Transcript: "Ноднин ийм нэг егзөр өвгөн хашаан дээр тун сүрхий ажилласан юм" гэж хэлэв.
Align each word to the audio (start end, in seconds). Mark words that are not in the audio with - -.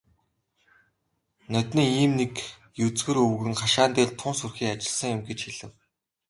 "Ноднин 1.51 1.87
ийм 2.01 2.11
нэг 2.21 2.33
егзөр 2.85 3.17
өвгөн 3.25 3.53
хашаан 3.61 3.91
дээр 3.95 4.11
тун 4.19 4.33
сүрхий 4.39 4.69
ажилласан 4.73 5.11
юм" 5.15 5.21
гэж 5.27 5.39
хэлэв. 5.45 5.71